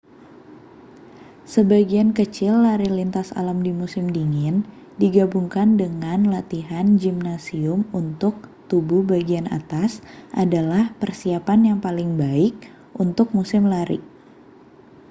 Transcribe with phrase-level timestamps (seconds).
[1.53, 4.55] sebagian kecil lari lintas alam di musim dingin
[5.03, 8.35] digabungkan dengan latihan gimnasium untuk
[8.69, 9.91] tubuh bagian atas
[10.43, 12.55] adalah persiapan yang paling baik
[13.03, 13.99] untuk musim lari